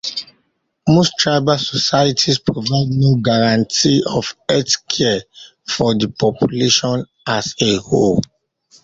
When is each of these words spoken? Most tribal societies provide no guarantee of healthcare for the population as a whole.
Most 0.89 1.13
tribal 1.19 1.59
societies 1.59 2.39
provide 2.39 2.87
no 2.89 3.17
guarantee 3.17 4.01
of 4.07 4.35
healthcare 4.49 5.21
for 5.67 5.93
the 5.95 6.09
population 6.09 7.05
as 7.27 7.53
a 7.61 7.75
whole. 7.75 8.19